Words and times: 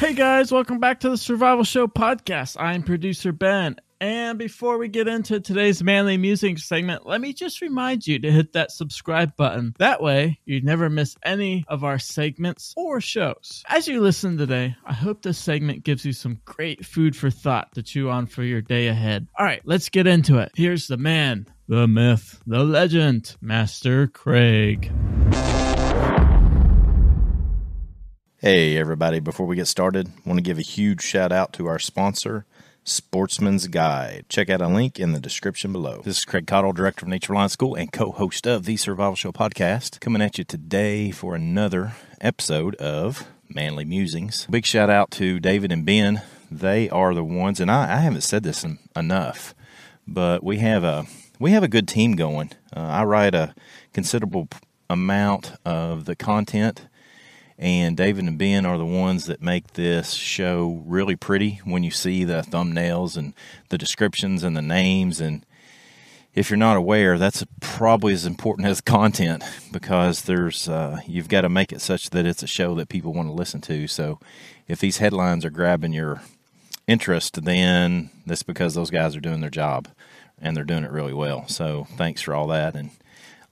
Hey 0.00 0.14
guys, 0.14 0.50
welcome 0.50 0.80
back 0.80 1.00
to 1.00 1.10
the 1.10 1.18
Survival 1.18 1.62
Show 1.62 1.86
podcast. 1.86 2.56
I'm 2.58 2.82
producer 2.82 3.32
Ben. 3.32 3.76
And 4.00 4.38
before 4.38 4.78
we 4.78 4.88
get 4.88 5.08
into 5.08 5.40
today's 5.40 5.82
Manly 5.82 6.16
Musing 6.16 6.56
segment, 6.56 7.04
let 7.04 7.20
me 7.20 7.34
just 7.34 7.60
remind 7.60 8.06
you 8.06 8.18
to 8.20 8.32
hit 8.32 8.54
that 8.54 8.70
subscribe 8.70 9.36
button. 9.36 9.74
That 9.78 10.02
way, 10.02 10.40
you 10.46 10.62
never 10.62 10.88
miss 10.88 11.16
any 11.22 11.66
of 11.68 11.84
our 11.84 11.98
segments 11.98 12.72
or 12.78 13.02
shows. 13.02 13.62
As 13.68 13.86
you 13.86 14.00
listen 14.00 14.38
today, 14.38 14.74
I 14.86 14.94
hope 14.94 15.20
this 15.20 15.36
segment 15.36 15.84
gives 15.84 16.06
you 16.06 16.14
some 16.14 16.40
great 16.46 16.86
food 16.86 17.14
for 17.14 17.28
thought 17.28 17.74
to 17.74 17.82
chew 17.82 18.08
on 18.08 18.24
for 18.24 18.42
your 18.42 18.62
day 18.62 18.88
ahead. 18.88 19.28
All 19.38 19.44
right, 19.44 19.60
let's 19.66 19.90
get 19.90 20.06
into 20.06 20.38
it. 20.38 20.52
Here's 20.54 20.86
the 20.86 20.96
man, 20.96 21.46
the 21.68 21.86
myth, 21.86 22.40
the 22.46 22.64
legend, 22.64 23.36
Master 23.42 24.06
Craig. 24.06 24.90
Hey, 28.42 28.78
everybody. 28.78 29.20
Before 29.20 29.44
we 29.44 29.56
get 29.56 29.66
started, 29.66 30.08
I 30.08 30.26
want 30.26 30.38
to 30.38 30.42
give 30.42 30.56
a 30.56 30.62
huge 30.62 31.02
shout 31.02 31.30
out 31.30 31.52
to 31.52 31.66
our 31.66 31.78
sponsor, 31.78 32.46
Sportsman's 32.84 33.68
Guide. 33.68 34.24
Check 34.30 34.48
out 34.48 34.62
a 34.62 34.66
link 34.66 34.98
in 34.98 35.12
the 35.12 35.20
description 35.20 35.72
below. 35.72 36.00
This 36.02 36.20
is 36.20 36.24
Craig 36.24 36.46
Caudill, 36.46 36.74
Director 36.74 37.04
of 37.04 37.10
Nature 37.10 37.34
Reliance 37.34 37.52
School 37.52 37.74
and 37.74 37.92
co 37.92 38.12
host 38.12 38.46
of 38.46 38.64
the 38.64 38.78
Survival 38.78 39.14
Show 39.14 39.30
podcast, 39.30 40.00
coming 40.00 40.22
at 40.22 40.38
you 40.38 40.44
today 40.44 41.10
for 41.10 41.34
another 41.34 41.92
episode 42.22 42.76
of 42.76 43.26
Manly 43.50 43.84
Musings. 43.84 44.46
Big 44.46 44.64
shout 44.64 44.88
out 44.88 45.10
to 45.10 45.38
David 45.38 45.70
and 45.70 45.84
Ben. 45.84 46.22
They 46.50 46.88
are 46.88 47.12
the 47.12 47.22
ones, 47.22 47.60
and 47.60 47.70
I, 47.70 47.92
I 47.92 47.96
haven't 47.96 48.22
said 48.22 48.42
this 48.42 48.64
enough, 48.96 49.54
but 50.08 50.42
we 50.42 50.60
have 50.60 50.82
a 50.82 51.04
we 51.38 51.50
have 51.50 51.62
a 51.62 51.68
good 51.68 51.86
team 51.86 52.16
going. 52.16 52.52
Uh, 52.74 52.80
I 52.80 53.04
write 53.04 53.34
a 53.34 53.54
considerable 53.92 54.48
amount 54.88 55.52
of 55.66 56.06
the 56.06 56.16
content 56.16 56.86
and 57.60 57.94
David 57.94 58.24
and 58.24 58.38
Ben 58.38 58.64
are 58.64 58.78
the 58.78 58.86
ones 58.86 59.26
that 59.26 59.42
make 59.42 59.74
this 59.74 60.12
show 60.14 60.82
really 60.86 61.14
pretty 61.14 61.60
when 61.64 61.82
you 61.82 61.90
see 61.90 62.24
the 62.24 62.40
thumbnails 62.40 63.18
and 63.18 63.34
the 63.68 63.76
descriptions 63.76 64.42
and 64.42 64.56
the 64.56 64.62
names. 64.62 65.20
And 65.20 65.44
if 66.34 66.48
you're 66.48 66.56
not 66.56 66.78
aware, 66.78 67.18
that's 67.18 67.44
probably 67.60 68.14
as 68.14 68.24
important 68.24 68.66
as 68.66 68.80
content 68.80 69.44
because 69.70 70.22
there's 70.22 70.70
uh, 70.70 71.02
you've 71.06 71.28
got 71.28 71.42
to 71.42 71.50
make 71.50 71.70
it 71.70 71.82
such 71.82 72.08
that 72.10 72.24
it's 72.24 72.42
a 72.42 72.46
show 72.46 72.74
that 72.76 72.88
people 72.88 73.12
want 73.12 73.28
to 73.28 73.34
listen 73.34 73.60
to. 73.60 73.86
So 73.86 74.18
if 74.66 74.80
these 74.80 74.96
headlines 74.96 75.44
are 75.44 75.50
grabbing 75.50 75.92
your 75.92 76.22
interest, 76.86 77.44
then 77.44 78.08
that's 78.24 78.42
because 78.42 78.72
those 78.72 78.90
guys 78.90 79.14
are 79.14 79.20
doing 79.20 79.42
their 79.42 79.50
job 79.50 79.86
and 80.40 80.56
they're 80.56 80.64
doing 80.64 80.84
it 80.84 80.90
really 80.90 81.12
well. 81.12 81.46
So 81.46 81.86
thanks 81.98 82.22
for 82.22 82.34
all 82.34 82.46
that 82.46 82.74
and 82.74 82.88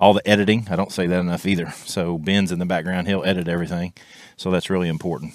all 0.01 0.15
the 0.15 0.27
editing. 0.29 0.67
I 0.71 0.77
don't 0.77 0.93
say 0.93 1.07
that 1.07 1.21
enough 1.21 1.47
either. 1.47 1.71
So 1.85 2.19
Ben's 2.19 2.53
in 2.53 2.59
the 2.59 2.67
background, 2.67 3.09
he'll 3.09 3.25
edit 3.25 3.49
everything. 3.49 3.93
So 4.37 4.51
that's 4.51 4.71
really 4.71 4.89
important. 4.89 5.35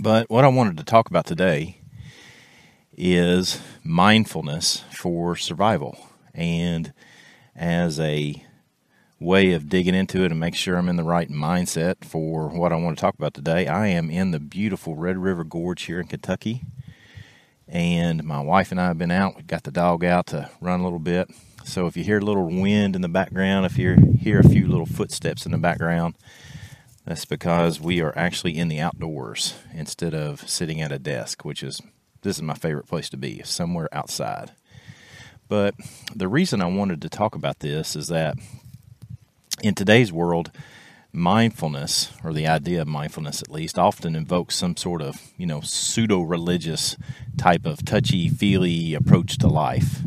But 0.00 0.30
what 0.30 0.44
I 0.44 0.48
wanted 0.48 0.76
to 0.78 0.84
talk 0.84 1.08
about 1.08 1.26
today 1.26 1.78
is 2.96 3.60
mindfulness 3.82 4.84
for 4.92 5.36
survival. 5.36 5.96
And 6.34 6.92
as 7.56 7.98
a 7.98 8.44
way 9.18 9.52
of 9.52 9.68
digging 9.68 9.94
into 9.94 10.24
it 10.24 10.30
and 10.30 10.40
make 10.40 10.54
sure 10.54 10.76
I'm 10.76 10.88
in 10.88 10.96
the 10.96 11.04
right 11.04 11.28
mindset 11.28 12.04
for 12.04 12.48
what 12.48 12.72
I 12.72 12.76
want 12.76 12.96
to 12.96 13.00
talk 13.00 13.14
about 13.14 13.34
today, 13.34 13.66
I 13.66 13.88
am 13.88 14.10
in 14.10 14.30
the 14.30 14.40
beautiful 14.40 14.94
Red 14.96 15.18
River 15.18 15.44
Gorge 15.44 15.82
here 15.82 16.00
in 16.00 16.06
Kentucky. 16.06 16.62
And 17.68 18.24
my 18.24 18.40
wife 18.40 18.72
and 18.72 18.80
I 18.80 18.88
have 18.88 18.98
been 18.98 19.10
out. 19.10 19.36
We 19.36 19.42
got 19.42 19.62
the 19.62 19.70
dog 19.70 20.04
out 20.04 20.28
to 20.28 20.50
run 20.60 20.80
a 20.80 20.84
little 20.84 20.98
bit 20.98 21.30
so 21.64 21.86
if 21.86 21.96
you 21.96 22.04
hear 22.04 22.18
a 22.18 22.24
little 22.24 22.46
wind 22.46 22.96
in 22.96 23.02
the 23.02 23.08
background, 23.08 23.66
if 23.66 23.78
you 23.78 23.96
hear 24.18 24.40
a 24.40 24.48
few 24.48 24.66
little 24.66 24.86
footsteps 24.86 25.46
in 25.46 25.52
the 25.52 25.58
background, 25.58 26.16
that's 27.04 27.24
because 27.24 27.80
we 27.80 28.00
are 28.00 28.16
actually 28.16 28.56
in 28.56 28.68
the 28.68 28.80
outdoors 28.80 29.54
instead 29.74 30.14
of 30.14 30.48
sitting 30.48 30.80
at 30.80 30.92
a 30.92 30.98
desk, 30.98 31.44
which 31.44 31.62
is 31.62 31.80
this 32.22 32.36
is 32.36 32.42
my 32.42 32.54
favorite 32.54 32.86
place 32.86 33.08
to 33.10 33.16
be, 33.16 33.42
somewhere 33.44 33.88
outside. 33.92 34.52
But 35.48 35.74
the 36.14 36.28
reason 36.28 36.60
I 36.62 36.66
wanted 36.66 37.02
to 37.02 37.08
talk 37.08 37.34
about 37.34 37.60
this 37.60 37.96
is 37.96 38.08
that 38.08 38.36
in 39.62 39.74
today's 39.74 40.12
world, 40.12 40.50
mindfulness, 41.12 42.12
or 42.22 42.32
the 42.32 42.46
idea 42.46 42.82
of 42.82 42.88
mindfulness 42.88 43.42
at 43.42 43.50
least, 43.50 43.78
often 43.78 44.14
invokes 44.14 44.54
some 44.54 44.76
sort 44.76 45.02
of, 45.02 45.32
you 45.36 45.46
know, 45.46 45.60
pseudo 45.60 46.20
religious 46.20 46.96
type 47.36 47.66
of 47.66 47.84
touchy 47.84 48.28
feely 48.28 48.94
approach 48.94 49.38
to 49.38 49.48
life. 49.48 50.02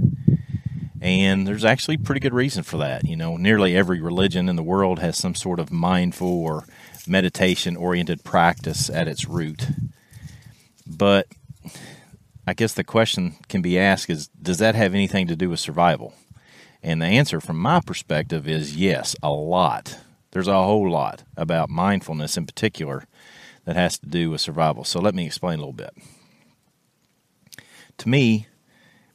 And 1.03 1.45
there's 1.45 1.65
actually 1.65 1.97
pretty 1.97 2.21
good 2.21 2.33
reason 2.33 2.63
for 2.63 2.77
that. 2.77 3.05
You 3.05 3.17
know, 3.17 3.35
nearly 3.35 3.75
every 3.75 3.99
religion 3.99 4.47
in 4.47 4.55
the 4.55 4.63
world 4.63 4.99
has 4.99 5.17
some 5.17 5.35
sort 5.35 5.59
of 5.59 5.69
mindful 5.69 6.29
or 6.29 6.65
meditation 7.05 7.75
oriented 7.75 8.23
practice 8.23 8.89
at 8.89 9.09
its 9.09 9.27
root. 9.27 9.67
But 10.87 11.27
I 12.47 12.53
guess 12.53 12.73
the 12.73 12.85
question 12.85 13.35
can 13.49 13.61
be 13.61 13.77
asked 13.77 14.09
is 14.09 14.29
does 14.29 14.59
that 14.59 14.75
have 14.75 14.93
anything 14.93 15.27
to 15.27 15.35
do 15.35 15.49
with 15.49 15.59
survival? 15.59 16.13
And 16.81 17.01
the 17.01 17.07
answer 17.07 17.41
from 17.41 17.57
my 17.57 17.81
perspective 17.81 18.47
is 18.47 18.77
yes, 18.77 19.13
a 19.21 19.29
lot. 19.29 19.99
There's 20.31 20.47
a 20.47 20.63
whole 20.63 20.89
lot 20.89 21.23
about 21.35 21.69
mindfulness 21.69 22.37
in 22.37 22.45
particular 22.45 23.03
that 23.65 23.75
has 23.75 23.99
to 23.99 24.07
do 24.07 24.29
with 24.29 24.39
survival. 24.39 24.85
So 24.85 25.01
let 25.01 25.15
me 25.15 25.25
explain 25.25 25.59
a 25.59 25.63
little 25.63 25.73
bit. 25.73 25.93
To 27.97 28.07
me, 28.07 28.47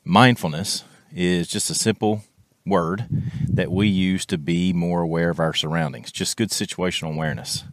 mindfulness 0.05 0.85
is 1.15 1.49
just 1.49 1.71
a 1.71 1.75
simple 1.75 2.23
word 2.67 3.07
that 3.49 3.73
we 3.73 3.89
use 3.89 4.27
to 4.27 4.39
be 4.39 4.73
more 4.73 5.03
aware 5.03 5.31
of 5.31 5.41
our 5.41 5.55
surroundings, 5.55 6.13
just 6.13 6.37
good 6.37 6.51
situational 6.51 7.15
awareness. 7.15 7.65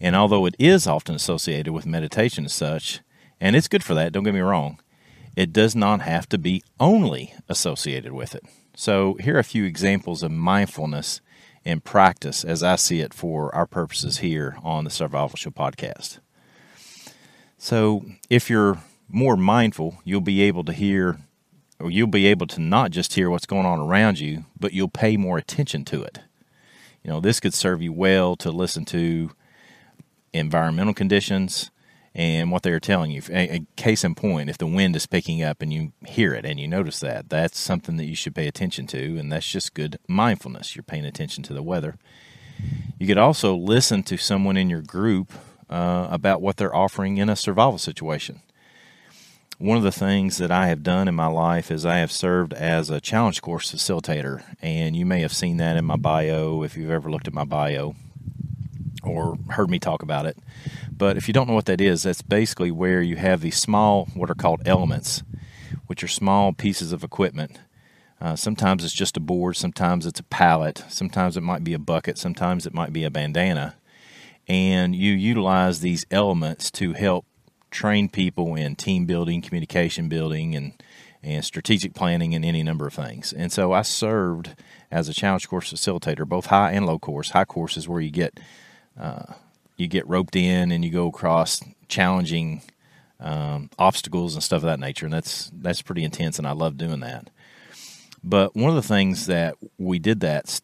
And 0.00 0.14
although 0.14 0.46
it 0.46 0.56
is 0.58 0.86
often 0.86 1.14
associated 1.14 1.72
with 1.72 1.86
meditation 1.86 2.44
as 2.44 2.54
such, 2.54 3.00
and 3.40 3.54
it's 3.54 3.68
good 3.68 3.84
for 3.84 3.94
that, 3.94 4.12
don't 4.12 4.24
get 4.24 4.34
me 4.34 4.40
wrong, 4.40 4.80
it 5.36 5.52
does 5.52 5.76
not 5.76 6.00
have 6.00 6.28
to 6.30 6.38
be 6.38 6.62
only 6.80 7.34
associated 7.48 8.12
with 8.12 8.34
it. 8.34 8.44
So, 8.74 9.14
here 9.14 9.36
are 9.36 9.40
a 9.40 9.44
few 9.44 9.64
examples 9.64 10.22
of 10.22 10.30
mindfulness 10.30 11.20
in 11.64 11.80
practice 11.80 12.44
as 12.44 12.62
I 12.62 12.76
see 12.76 13.00
it 13.00 13.12
for 13.12 13.54
our 13.54 13.66
purposes 13.66 14.18
here 14.18 14.56
on 14.62 14.84
the 14.84 14.90
Survival 14.90 15.36
Show 15.36 15.50
podcast. 15.50 16.18
So, 17.56 18.04
if 18.30 18.48
you're 18.48 18.78
more 19.08 19.36
mindful, 19.36 20.00
you'll 20.04 20.20
be 20.20 20.42
able 20.42 20.64
to 20.64 20.72
hear 20.72 21.18
or 21.80 21.90
you'll 21.90 22.06
be 22.06 22.26
able 22.26 22.46
to 22.48 22.60
not 22.60 22.90
just 22.90 23.14
hear 23.14 23.30
what's 23.30 23.46
going 23.46 23.66
on 23.66 23.78
around 23.78 24.18
you, 24.18 24.44
but 24.58 24.72
you'll 24.72 24.88
pay 24.88 25.16
more 25.16 25.38
attention 25.38 25.84
to 25.86 26.02
it. 26.02 26.20
You 27.02 27.10
know, 27.10 27.20
this 27.20 27.40
could 27.40 27.54
serve 27.54 27.80
you 27.80 27.92
well 27.92 28.36
to 28.36 28.50
listen 28.50 28.84
to 28.86 29.30
environmental 30.32 30.94
conditions 30.94 31.70
and 32.14 32.50
what 32.50 32.62
they're 32.62 32.80
telling 32.80 33.12
you. 33.12 33.22
A, 33.30 33.64
case 33.76 34.02
in 34.02 34.14
point, 34.14 34.50
if 34.50 34.58
the 34.58 34.66
wind 34.66 34.96
is 34.96 35.06
picking 35.06 35.42
up 35.42 35.62
and 35.62 35.72
you 35.72 35.92
hear 36.04 36.34
it 36.34 36.44
and 36.44 36.58
you 36.58 36.66
notice 36.66 36.98
that, 37.00 37.28
that's 37.28 37.58
something 37.58 37.96
that 37.96 38.06
you 38.06 38.16
should 38.16 38.34
pay 38.34 38.48
attention 38.48 38.86
to, 38.88 39.16
and 39.18 39.30
that's 39.30 39.50
just 39.50 39.74
good 39.74 39.98
mindfulness. 40.08 40.74
You're 40.74 40.82
paying 40.82 41.04
attention 41.04 41.44
to 41.44 41.54
the 41.54 41.62
weather. 41.62 41.96
You 42.98 43.06
could 43.06 43.18
also 43.18 43.54
listen 43.54 44.02
to 44.04 44.16
someone 44.16 44.56
in 44.56 44.68
your 44.68 44.82
group 44.82 45.32
uh, 45.70 46.08
about 46.10 46.42
what 46.42 46.56
they're 46.56 46.74
offering 46.74 47.18
in 47.18 47.28
a 47.28 47.36
survival 47.36 47.78
situation 47.78 48.42
one 49.58 49.76
of 49.76 49.82
the 49.82 49.90
things 49.90 50.38
that 50.38 50.52
I 50.52 50.68
have 50.68 50.84
done 50.84 51.08
in 51.08 51.16
my 51.16 51.26
life 51.26 51.72
is 51.72 51.84
I 51.84 51.98
have 51.98 52.12
served 52.12 52.52
as 52.52 52.90
a 52.90 53.00
challenge 53.00 53.42
course 53.42 53.74
facilitator, 53.74 54.42
and 54.62 54.94
you 54.94 55.04
may 55.04 55.20
have 55.20 55.32
seen 55.32 55.56
that 55.56 55.76
in 55.76 55.84
my 55.84 55.96
bio 55.96 56.62
if 56.62 56.76
you've 56.76 56.92
ever 56.92 57.10
looked 57.10 57.26
at 57.26 57.34
my 57.34 57.44
bio 57.44 57.96
or 59.02 59.36
heard 59.50 59.68
me 59.68 59.80
talk 59.80 60.02
about 60.02 60.26
it. 60.26 60.38
But 60.96 61.16
if 61.16 61.26
you 61.26 61.34
don't 61.34 61.48
know 61.48 61.54
what 61.54 61.66
that 61.66 61.80
is, 61.80 62.04
that's 62.04 62.22
basically 62.22 62.70
where 62.70 63.02
you 63.02 63.16
have 63.16 63.40
these 63.40 63.56
small, 63.56 64.06
what 64.14 64.30
are 64.30 64.36
called 64.36 64.62
elements, 64.64 65.24
which 65.88 66.04
are 66.04 66.08
small 66.08 66.52
pieces 66.52 66.92
of 66.92 67.02
equipment. 67.02 67.58
Uh, 68.20 68.36
sometimes 68.36 68.84
it's 68.84 68.94
just 68.94 69.16
a 69.16 69.20
board, 69.20 69.56
sometimes 69.56 70.06
it's 70.06 70.20
a 70.20 70.24
pallet, 70.24 70.84
sometimes 70.88 71.36
it 71.36 71.42
might 71.42 71.64
be 71.64 71.74
a 71.74 71.78
bucket, 71.80 72.16
sometimes 72.16 72.64
it 72.64 72.74
might 72.74 72.92
be 72.92 73.02
a 73.02 73.10
bandana. 73.10 73.74
And 74.46 74.94
you 74.94 75.12
utilize 75.12 75.80
these 75.80 76.06
elements 76.12 76.70
to 76.72 76.92
help 76.92 77.26
train 77.78 78.08
people 78.08 78.56
in 78.56 78.74
team 78.74 79.06
building, 79.06 79.40
communication 79.40 80.08
building, 80.08 80.56
and 80.56 80.72
and 81.22 81.44
strategic 81.44 81.94
planning 81.94 82.34
and 82.34 82.44
any 82.44 82.62
number 82.62 82.86
of 82.86 82.94
things. 82.94 83.32
And 83.32 83.52
so 83.52 83.72
I 83.72 83.82
served 83.82 84.54
as 84.90 85.08
a 85.08 85.14
challenge 85.14 85.48
course 85.48 85.72
facilitator, 85.72 86.26
both 86.26 86.46
high 86.46 86.72
and 86.72 86.86
low 86.86 86.98
course. 86.98 87.30
High 87.30 87.44
course 87.44 87.76
is 87.76 87.88
where 87.88 88.00
you 88.00 88.10
get 88.10 88.40
uh, 88.98 89.34
you 89.76 89.86
get 89.86 90.08
roped 90.08 90.34
in 90.34 90.72
and 90.72 90.84
you 90.84 90.90
go 90.90 91.06
across 91.06 91.62
challenging 91.86 92.62
um, 93.20 93.70
obstacles 93.78 94.34
and 94.34 94.42
stuff 94.42 94.62
of 94.62 94.68
that 94.68 94.80
nature, 94.80 95.06
and 95.06 95.12
that's 95.12 95.50
that's 95.54 95.82
pretty 95.82 96.02
intense, 96.02 96.38
and 96.38 96.48
I 96.48 96.52
love 96.52 96.76
doing 96.76 97.00
that. 97.00 97.30
But 98.24 98.56
one 98.56 98.70
of 98.70 98.76
the 98.76 98.82
things 98.82 99.26
that 99.26 99.54
we 99.78 100.00
did 100.00 100.18
that 100.20 100.60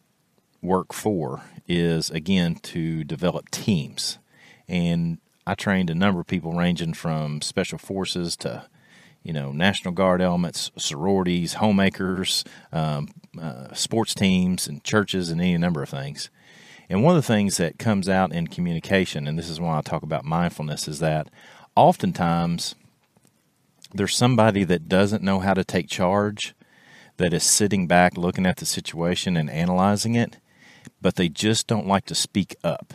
work 0.62 0.92
for 0.92 1.42
is 1.68 2.10
again 2.10 2.56
to 2.56 3.04
develop 3.04 3.50
teams, 3.50 4.18
and 4.66 5.18
I 5.46 5.54
trained 5.54 5.90
a 5.90 5.94
number 5.94 6.20
of 6.20 6.26
people 6.26 6.52
ranging 6.52 6.94
from 6.94 7.42
special 7.42 7.78
forces 7.78 8.36
to, 8.38 8.66
you 9.22 9.32
know, 9.32 9.52
National 9.52 9.92
Guard 9.92 10.22
elements, 10.22 10.70
sororities, 10.76 11.54
homemakers, 11.54 12.44
um, 12.72 13.08
uh, 13.40 13.72
sports 13.74 14.14
teams, 14.14 14.66
and 14.66 14.82
churches, 14.82 15.30
and 15.30 15.40
any 15.40 15.58
number 15.58 15.82
of 15.82 15.90
things. 15.90 16.30
And 16.88 17.02
one 17.02 17.16
of 17.16 17.22
the 17.22 17.26
things 17.26 17.56
that 17.56 17.78
comes 17.78 18.08
out 18.08 18.32
in 18.32 18.46
communication, 18.46 19.26
and 19.26 19.38
this 19.38 19.48
is 19.48 19.60
why 19.60 19.78
I 19.78 19.82
talk 19.82 20.02
about 20.02 20.24
mindfulness, 20.24 20.88
is 20.88 20.98
that 21.00 21.28
oftentimes 21.76 22.74
there's 23.92 24.16
somebody 24.16 24.64
that 24.64 24.88
doesn't 24.88 25.22
know 25.22 25.40
how 25.40 25.54
to 25.54 25.64
take 25.64 25.88
charge, 25.88 26.54
that 27.16 27.32
is 27.32 27.44
sitting 27.44 27.86
back 27.86 28.16
looking 28.16 28.46
at 28.46 28.56
the 28.56 28.66
situation 28.66 29.36
and 29.36 29.48
analyzing 29.48 30.14
it, 30.14 30.38
but 31.00 31.16
they 31.16 31.28
just 31.28 31.66
don't 31.66 31.86
like 31.86 32.06
to 32.06 32.14
speak 32.14 32.56
up. 32.64 32.94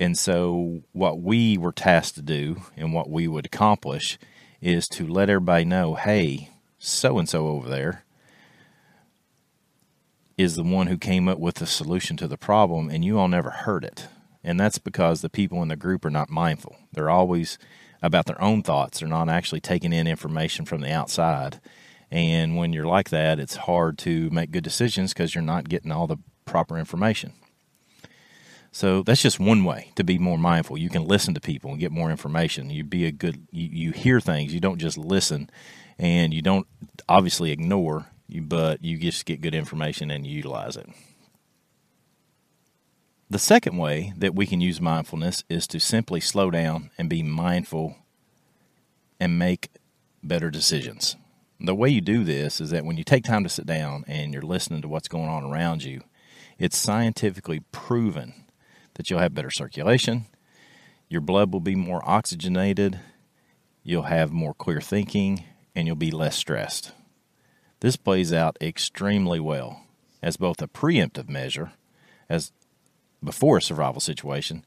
And 0.00 0.16
so, 0.16 0.82
what 0.92 1.20
we 1.20 1.58
were 1.58 1.72
tasked 1.72 2.14
to 2.16 2.22
do 2.22 2.62
and 2.76 2.92
what 2.92 3.10
we 3.10 3.26
would 3.26 3.46
accomplish 3.46 4.18
is 4.60 4.88
to 4.88 5.06
let 5.06 5.30
everybody 5.30 5.64
know 5.64 5.94
hey, 5.94 6.50
so 6.78 7.18
and 7.18 7.28
so 7.28 7.48
over 7.48 7.68
there 7.68 8.04
is 10.36 10.54
the 10.54 10.62
one 10.62 10.86
who 10.86 10.96
came 10.96 11.28
up 11.28 11.38
with 11.38 11.56
the 11.56 11.66
solution 11.66 12.16
to 12.16 12.28
the 12.28 12.38
problem, 12.38 12.88
and 12.88 13.04
you 13.04 13.18
all 13.18 13.26
never 13.26 13.50
heard 13.50 13.84
it. 13.84 14.06
And 14.44 14.58
that's 14.58 14.78
because 14.78 15.20
the 15.20 15.28
people 15.28 15.60
in 15.62 15.68
the 15.68 15.76
group 15.76 16.04
are 16.04 16.10
not 16.10 16.30
mindful. 16.30 16.76
They're 16.92 17.10
always 17.10 17.58
about 18.00 18.26
their 18.26 18.40
own 18.40 18.62
thoughts, 18.62 19.00
they're 19.00 19.08
not 19.08 19.28
actually 19.28 19.60
taking 19.60 19.92
in 19.92 20.06
information 20.06 20.64
from 20.64 20.80
the 20.80 20.92
outside. 20.92 21.60
And 22.10 22.56
when 22.56 22.72
you're 22.72 22.86
like 22.86 23.10
that, 23.10 23.40
it's 23.40 23.56
hard 23.56 23.98
to 23.98 24.30
make 24.30 24.52
good 24.52 24.64
decisions 24.64 25.12
because 25.12 25.34
you're 25.34 25.42
not 25.42 25.68
getting 25.68 25.90
all 25.90 26.06
the 26.06 26.16
proper 26.44 26.78
information. 26.78 27.32
So 28.78 29.02
that's 29.02 29.20
just 29.20 29.40
one 29.40 29.64
way 29.64 29.90
to 29.96 30.04
be 30.04 30.20
more 30.20 30.38
mindful. 30.38 30.78
You 30.78 30.88
can 30.88 31.02
listen 31.02 31.34
to 31.34 31.40
people 31.40 31.72
and 31.72 31.80
get 31.80 31.90
more 31.90 32.12
information. 32.12 32.70
You 32.70 32.84
be 32.84 33.06
a 33.06 33.10
good 33.10 33.48
you, 33.50 33.68
you 33.72 33.90
hear 33.90 34.20
things. 34.20 34.54
You 34.54 34.60
don't 34.60 34.78
just 34.78 34.96
listen 34.96 35.50
and 35.98 36.32
you 36.32 36.42
don't 36.42 36.64
obviously 37.08 37.50
ignore, 37.50 38.06
but 38.40 38.84
you 38.84 38.96
just 38.96 39.26
get 39.26 39.40
good 39.40 39.56
information 39.56 40.12
and 40.12 40.24
you 40.24 40.36
utilize 40.36 40.76
it. 40.76 40.88
The 43.28 43.40
second 43.40 43.78
way 43.78 44.12
that 44.16 44.36
we 44.36 44.46
can 44.46 44.60
use 44.60 44.80
mindfulness 44.80 45.42
is 45.48 45.66
to 45.66 45.80
simply 45.80 46.20
slow 46.20 46.48
down 46.48 46.90
and 46.96 47.10
be 47.10 47.24
mindful 47.24 47.96
and 49.18 49.40
make 49.40 49.70
better 50.22 50.52
decisions. 50.52 51.16
The 51.58 51.74
way 51.74 51.88
you 51.88 52.00
do 52.00 52.22
this 52.22 52.60
is 52.60 52.70
that 52.70 52.84
when 52.84 52.96
you 52.96 53.02
take 53.02 53.24
time 53.24 53.42
to 53.42 53.50
sit 53.50 53.66
down 53.66 54.04
and 54.06 54.32
you're 54.32 54.40
listening 54.40 54.82
to 54.82 54.88
what's 54.88 55.08
going 55.08 55.28
on 55.28 55.42
around 55.42 55.82
you, 55.82 56.02
it's 56.60 56.78
scientifically 56.78 57.64
proven 57.72 58.44
that 58.98 59.08
you'll 59.08 59.20
have 59.20 59.34
better 59.34 59.50
circulation, 59.50 60.26
your 61.08 61.22
blood 61.22 61.50
will 61.50 61.60
be 61.60 61.74
more 61.74 62.02
oxygenated, 62.04 63.00
you'll 63.82 64.02
have 64.02 64.30
more 64.30 64.52
clear 64.52 64.82
thinking, 64.82 65.44
and 65.74 65.86
you'll 65.86 65.96
be 65.96 66.10
less 66.10 66.36
stressed. 66.36 66.92
This 67.80 67.96
plays 67.96 68.30
out 68.30 68.58
extremely 68.60 69.40
well 69.40 69.86
as 70.22 70.36
both 70.36 70.60
a 70.60 70.68
preemptive 70.68 71.30
measure 71.30 71.72
as 72.28 72.52
before 73.24 73.56
a 73.56 73.62
survival 73.62 74.00
situation 74.02 74.66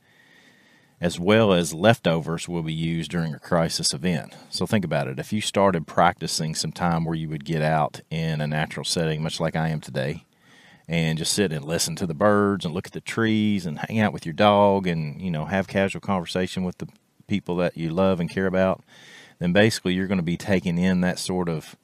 as 1.01 1.19
well 1.19 1.51
as 1.51 1.74
leftovers 1.74 2.48
will 2.48 2.62
be 2.62 2.72
used 2.72 3.10
during 3.10 3.33
a 3.33 3.39
crisis 3.39 3.92
event. 3.92 4.38
So 4.51 4.68
think 4.68 4.86
about 4.86 5.07
it. 5.07 5.18
If 5.18 5.33
you 5.33 5.42
started 5.42 5.88
practicing 5.88 6.54
some 6.54 6.72
time 6.72 7.06
where 7.06 7.16
you 7.16 7.28
would 7.28 7.44
get 7.44 7.63
out 7.63 8.01
in 8.12 8.39
a 8.39 8.45
natural 8.45 8.86
setting, 8.86 9.24
much 9.24 9.39
like 9.39 9.56
I 9.56 9.69
am 9.69 9.81
today, 9.81 10.25
and 10.91 11.17
just 11.17 11.31
sit 11.31 11.53
and 11.53 11.63
listen 11.63 11.95
to 11.95 12.05
the 12.05 12.13
birds 12.13 12.65
and 12.65 12.73
look 12.73 12.85
at 12.85 12.91
the 12.91 12.99
trees 12.99 13.65
and 13.65 13.79
hang 13.79 13.99
out 13.99 14.11
with 14.11 14.25
your 14.25 14.33
dog 14.33 14.85
and, 14.85 15.21
you 15.21 15.31
know, 15.31 15.45
have 15.45 15.65
casual 15.65 16.01
conversation 16.01 16.65
with 16.65 16.79
the 16.79 16.88
people 17.27 17.55
that 17.55 17.77
you 17.77 17.89
love 17.89 18.19
and 18.19 18.29
care 18.29 18.45
about, 18.45 18.83
then 19.39 19.53
basically 19.53 19.93
you're 19.93 20.05
going 20.05 20.19
to 20.19 20.23
be 20.23 20.35
taking 20.35 20.77
in 20.77 20.99
that 20.99 21.17
sort 21.17 21.47
of 21.47 21.77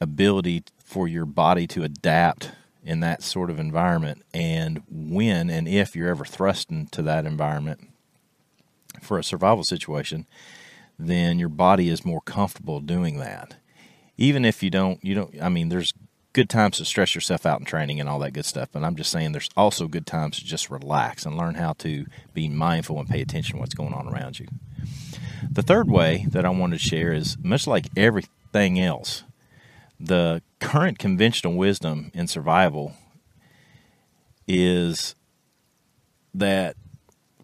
ability 0.00 0.62
for 0.78 1.08
your 1.08 1.26
body 1.26 1.66
to 1.66 1.82
adapt 1.82 2.52
in 2.84 3.00
that 3.00 3.20
sort 3.20 3.50
of 3.50 3.58
environment. 3.58 4.22
And 4.32 4.82
when 4.88 5.50
and 5.50 5.66
if 5.66 5.96
you're 5.96 6.08
ever 6.08 6.24
thrust 6.24 6.70
into 6.70 7.02
that 7.02 7.26
environment, 7.26 7.88
for 9.02 9.18
a 9.18 9.24
survival 9.24 9.64
situation, 9.64 10.26
then 10.98 11.38
your 11.38 11.48
body 11.48 11.88
is 11.88 12.04
more 12.04 12.20
comfortable 12.20 12.78
doing 12.80 13.18
that. 13.18 13.56
Even 14.16 14.44
if 14.44 14.62
you 14.62 14.70
don't, 14.70 15.02
you 15.04 15.14
don't, 15.14 15.42
I 15.42 15.48
mean, 15.48 15.68
there's 15.68 15.92
good 16.32 16.48
times 16.48 16.78
to 16.78 16.84
stress 16.84 17.14
yourself 17.14 17.44
out 17.44 17.60
in 17.60 17.66
training 17.66 18.00
and 18.00 18.08
all 18.08 18.18
that 18.20 18.32
good 18.32 18.44
stuff, 18.44 18.68
but 18.72 18.84
I'm 18.84 18.96
just 18.96 19.10
saying 19.10 19.32
there's 19.32 19.50
also 19.56 19.88
good 19.88 20.06
times 20.06 20.38
to 20.38 20.44
just 20.44 20.70
relax 20.70 21.26
and 21.26 21.36
learn 21.36 21.54
how 21.54 21.72
to 21.74 22.06
be 22.34 22.48
mindful 22.48 22.98
and 22.98 23.08
pay 23.08 23.20
attention 23.20 23.56
to 23.56 23.60
what's 23.60 23.74
going 23.74 23.92
on 23.92 24.08
around 24.08 24.38
you. 24.38 24.46
The 25.50 25.62
third 25.62 25.90
way 25.90 26.26
that 26.30 26.44
I 26.44 26.50
wanted 26.50 26.78
to 26.78 26.86
share 26.86 27.12
is 27.12 27.36
much 27.42 27.66
like 27.66 27.88
everything 27.96 28.78
else, 28.78 29.24
the 29.98 30.42
current 30.60 30.98
conventional 30.98 31.54
wisdom 31.54 32.10
in 32.14 32.26
survival 32.26 32.92
is 34.46 35.14
that 36.34 36.76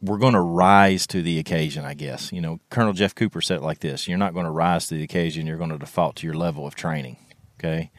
we're 0.01 0.19
going 0.19 0.35
to 0.35 0.41
rise 0.41 1.07
to 1.09 1.23
the 1.23 1.39
occasion, 1.39 1.85
I 1.85 1.95
guess. 1.95 2.33
You 2.33 2.41
know, 2.41 2.61
Colonel 2.71 2.93
Jeff 2.93 3.15
Cooper 3.15 3.41
said 3.41 3.59
it 3.59 3.63
like 3.63 3.81
this 3.81 4.07
You're 4.07 4.19
not 4.19 4.35
going 4.35 4.47
to 4.47 4.53
rise 4.53 4.87
to 4.89 4.95
the 4.95 5.03
occasion, 5.03 5.47
you're 5.47 5.57
going 5.57 5.71
to 5.71 5.79
default 5.79 6.17
to 6.17 6.27
your 6.27 6.37
level 6.37 6.67
of 6.67 6.75
training. 6.75 7.17
Okay. 7.59 7.91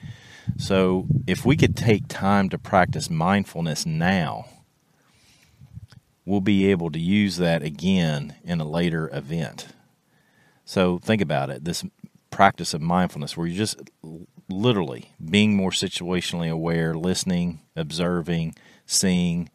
So 0.55 1.07
if 1.27 1.45
we 1.45 1.57
could 1.57 1.75
take 1.75 2.07
time 2.07 2.49
to 2.49 2.57
practice 2.57 3.09
mindfulness 3.09 3.85
now, 3.85 4.45
we'll 6.25 6.41
be 6.41 6.69
able 6.71 6.91
to 6.91 6.99
use 6.99 7.37
that 7.37 7.63
again 7.63 8.35
in 8.43 8.59
a 8.61 8.67
later 8.67 9.09
event. 9.13 9.67
So 10.65 10.99
think 10.99 11.21
about 11.21 11.49
it 11.49 11.63
this 11.63 11.83
practice 12.29 12.73
of 12.73 12.81
mindfulness 12.81 13.35
where 13.35 13.47
you're 13.47 13.57
just 13.57 13.81
literally 14.49 15.13
being 15.29 15.55
more 15.55 15.71
situationally 15.71 16.49
aware, 16.49 16.93
listening, 16.93 17.61
observing, 17.75 18.55
seeing 18.85 19.49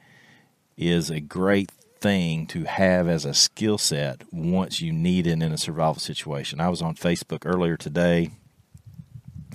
is 0.77 1.11
a 1.11 1.21
great 1.21 1.71
thing 2.01 2.47
to 2.49 2.65
have 2.65 3.07
as 3.07 3.25
a 3.25 3.35
skill 3.35 3.79
set 3.79 4.23
once 4.33 4.81
you 4.81 4.93
need 4.93 5.27
it 5.27 5.43
in 5.43 5.53
a 5.53 5.59
survival 5.59 6.01
situation. 6.01 6.61
I 6.61 6.69
was 6.69 6.83
on 6.83 6.97
Facebook 6.97 7.43
earlier 7.45 7.77
today 7.77 8.31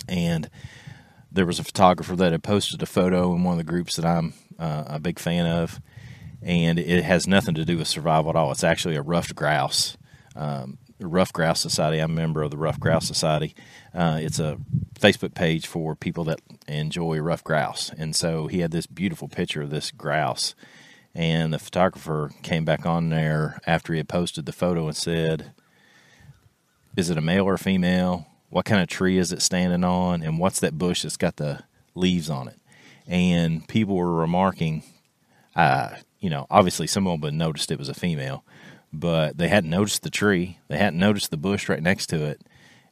and 0.08 0.48
there 1.30 1.46
was 1.46 1.58
a 1.58 1.64
photographer 1.64 2.16
that 2.16 2.32
had 2.32 2.42
posted 2.42 2.82
a 2.82 2.86
photo 2.86 3.34
in 3.34 3.44
one 3.44 3.52
of 3.52 3.58
the 3.58 3.70
groups 3.70 3.96
that 3.96 4.04
I'm 4.04 4.34
uh, 4.58 4.84
a 4.86 5.00
big 5.00 5.18
fan 5.18 5.46
of, 5.46 5.80
and 6.42 6.78
it 6.78 7.04
has 7.04 7.26
nothing 7.26 7.54
to 7.54 7.64
do 7.64 7.78
with 7.78 7.88
survival 7.88 8.30
at 8.30 8.36
all. 8.36 8.50
It's 8.52 8.64
actually 8.64 8.96
a 8.96 9.02
ruffed 9.02 9.34
grouse, 9.34 9.96
um, 10.34 10.78
Ruffed 11.00 11.32
Grouse 11.32 11.60
Society. 11.60 12.00
I'm 12.00 12.10
a 12.10 12.14
member 12.14 12.42
of 12.42 12.50
the 12.50 12.56
Ruffed 12.56 12.80
Grouse 12.80 13.06
Society. 13.06 13.54
Uh, 13.94 14.18
it's 14.20 14.40
a 14.40 14.58
Facebook 14.98 15.34
page 15.34 15.66
for 15.66 15.94
people 15.94 16.24
that 16.24 16.40
enjoy 16.66 17.18
ruffed 17.18 17.44
grouse, 17.44 17.90
and 17.96 18.16
so 18.16 18.46
he 18.48 18.60
had 18.60 18.72
this 18.72 18.86
beautiful 18.86 19.28
picture 19.28 19.62
of 19.62 19.70
this 19.70 19.90
grouse 19.90 20.54
and 21.18 21.52
the 21.52 21.58
photographer 21.58 22.30
came 22.42 22.64
back 22.64 22.86
on 22.86 23.08
there 23.08 23.60
after 23.66 23.92
he 23.92 23.96
had 23.96 24.08
posted 24.08 24.46
the 24.46 24.52
photo 24.52 24.86
and 24.86 24.96
said, 24.96 25.52
Is 26.96 27.10
it 27.10 27.18
a 27.18 27.20
male 27.20 27.44
or 27.44 27.54
a 27.54 27.58
female? 27.58 28.27
What 28.50 28.64
kind 28.64 28.80
of 28.80 28.88
tree 28.88 29.18
is 29.18 29.32
it 29.32 29.42
standing 29.42 29.84
on? 29.84 30.22
And 30.22 30.38
what's 30.38 30.60
that 30.60 30.78
bush 30.78 31.02
that's 31.02 31.16
got 31.16 31.36
the 31.36 31.64
leaves 31.94 32.30
on 32.30 32.48
it? 32.48 32.58
And 33.06 33.66
people 33.68 33.96
were 33.96 34.12
remarking, 34.12 34.82
uh, 35.56 35.90
you 36.20 36.30
know, 36.30 36.46
obviously 36.50 36.86
some 36.86 37.06
of 37.06 37.20
them 37.20 37.36
noticed 37.36 37.70
it 37.70 37.78
was 37.78 37.88
a 37.88 37.94
female, 37.94 38.44
but 38.92 39.38
they 39.38 39.48
hadn't 39.48 39.70
noticed 39.70 40.02
the 40.02 40.10
tree. 40.10 40.58
They 40.68 40.78
hadn't 40.78 40.98
noticed 40.98 41.30
the 41.30 41.36
bush 41.36 41.68
right 41.68 41.82
next 41.82 42.06
to 42.08 42.24
it. 42.24 42.40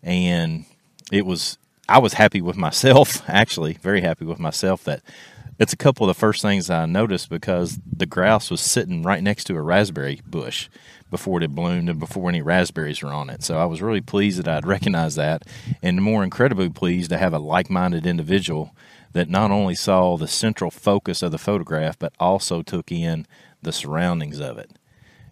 And 0.03 0.67
it 1.11 1.27
was, 1.27 1.59
I 1.89 1.99
was 1.99 2.15
happy 2.15 2.41
with 2.41 2.57
myself, 2.57 3.23
actually, 3.29 3.75
very 3.75 4.03
happy 4.03 4.25
with 4.25 4.39
myself 4.39 4.85
that 4.85 5.03
it's 5.59 5.73
a 5.73 5.77
couple 5.77 6.09
of 6.09 6.15
the 6.15 6.21
first 6.21 6.43
things 6.43 6.69
I 6.69 6.85
noticed 6.87 7.31
because 7.31 7.79
the 7.91 8.07
grouse 8.07 8.51
was 8.51 8.61
sitting 8.61 9.03
right 9.03 9.23
next 9.23 9.45
to 9.45 9.57
a 9.57 9.63
raspberry 9.63 10.21
bush 10.27 10.69
before 11.11 11.39
it 11.39 11.43
had 11.43 11.55
bloomed 11.55 11.89
and 11.89 11.99
before 12.01 12.29
any 12.29 12.43
raspberries 12.43 13.03
were 13.03 13.13
on 13.13 13.31
it. 13.31 13.43
So 13.43 13.59
I 13.59 13.65
was 13.65 13.83
really 13.83 14.01
pleased 14.01 14.39
that 14.39 14.49
I'd 14.49 14.67
recognized 14.77 15.17
that, 15.17 15.43
and 15.83 16.03
more 16.03 16.25
incredibly 16.25 16.69
pleased 16.69 17.11
to 17.11 17.19
have 17.19 17.33
a 17.33 17.39
like 17.39 17.71
minded 17.71 18.07
individual 18.07 18.75
that 19.13 19.31
not 19.31 19.51
only 19.51 19.75
saw 19.75 20.17
the 20.17 20.29
central 20.29 20.71
focus 20.71 21.23
of 21.23 21.33
the 21.33 21.39
photograph, 21.39 21.99
but 21.99 22.13
also 22.21 22.63
took 22.63 22.93
in 22.93 23.27
the 23.63 23.73
surroundings 23.73 24.41
of 24.41 24.59
it. 24.59 24.73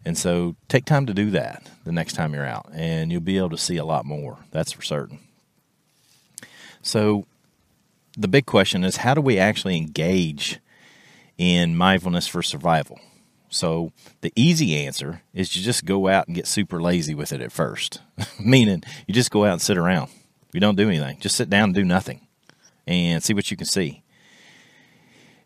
And 0.05 0.17
so 0.17 0.57
take 0.69 0.85
time 0.85 1.07
to 1.07 1.15
do 1.15 1.31
that 1.31 1.71
the 1.85 1.93
next 1.93 2.15
time 2.15 2.35
you're 2.35 2.47
out, 2.47 2.69
and 2.73 3.11
you'll 3.11 3.21
be 3.21 3.39
able 3.39 3.51
to 3.51 3.59
see 3.59 3.77
a 3.77 3.85
lot 3.85 4.05
more. 4.05 4.39
That's 4.51 4.73
for 4.73 4.83
certain. 4.83 5.19
So 6.83 7.27
the 8.17 8.29
big 8.29 8.47
question 8.47 8.85
is 8.85 8.99
how 8.99 9.15
do 9.15 9.21
we 9.21 9.39
actually 9.39 9.77
engage 9.77 10.61
in 11.39 11.77
mindfulness 11.77 12.27
for 12.27 12.43
survival? 12.43 13.01
So 13.55 13.93
the 14.21 14.33
easy 14.35 14.75
answer 14.85 15.23
is 15.33 15.55
you 15.57 15.63
just 15.63 15.85
go 15.85 16.09
out 16.09 16.27
and 16.27 16.35
get 16.35 16.49
super 16.49 16.83
lazy 16.83 17.15
with 17.15 17.33
it 17.33 17.41
at 17.41 17.53
first, 17.53 18.01
meaning 18.41 18.83
you 19.07 19.15
just 19.15 19.31
go 19.31 19.45
out 19.45 19.53
and 19.53 19.63
sit 19.63 19.79
around. 19.79 20.11
You 20.53 20.59
don't 20.59 20.77
do 20.77 20.89
anything. 20.89 21.21
Just 21.21 21.37
sit 21.37 21.49
down 21.49 21.65
and 21.65 21.75
do 21.75 21.85
nothing 21.85 22.27
and 22.85 23.23
see 23.23 23.33
what 23.33 23.53
you 23.53 23.57
can 23.57 23.67
see. 23.67 24.03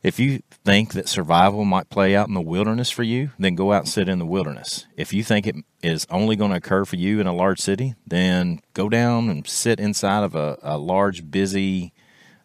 If 0.02 0.18
you 0.18 0.42
think 0.64 0.92
that 0.92 1.08
survival 1.08 1.66
might 1.66 1.90
play 1.90 2.16
out 2.16 2.28
in 2.28 2.34
the 2.34 2.40
wilderness 2.40 2.88
for 2.88 3.02
you, 3.02 3.30
then 3.38 3.54
go 3.54 3.72
out 3.72 3.82
and 3.82 3.88
sit 3.88 4.08
in 4.08 4.18
the 4.18 4.24
wilderness. 4.26 4.86
If 4.96 5.12
you 5.12 5.22
think 5.22 5.46
it 5.46 5.56
is 5.82 6.06
only 6.08 6.34
going 6.34 6.52
to 6.52 6.56
occur 6.56 6.86
for 6.86 6.96
you 6.96 7.20
in 7.20 7.26
a 7.26 7.34
large 7.34 7.60
city, 7.60 7.94
then 8.06 8.60
go 8.72 8.88
down 8.88 9.28
and 9.28 9.46
sit 9.46 9.78
inside 9.78 10.24
of 10.24 10.34
a, 10.34 10.56
a 10.62 10.78
large, 10.78 11.30
busy 11.30 11.92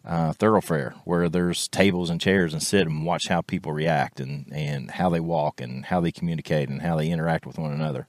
uh, 0.06 0.32
thoroughfare 0.34 0.94
where 1.04 1.28
there's 1.28 1.68
tables 1.68 2.10
and 2.10 2.20
chairs 2.20 2.52
and 2.52 2.62
sit 2.62 2.86
and 2.86 3.06
watch 3.06 3.28
how 3.28 3.40
people 3.40 3.72
react 3.72 4.20
and, 4.20 4.52
and 4.52 4.90
how 4.92 5.08
they 5.08 5.20
walk 5.20 5.60
and 5.60 5.86
how 5.86 6.00
they 6.00 6.12
communicate 6.12 6.68
and 6.68 6.82
how 6.82 6.96
they 6.96 7.08
interact 7.08 7.46
with 7.46 7.58
one 7.58 7.72
another. 7.72 8.06